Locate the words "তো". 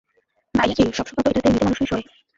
1.23-1.29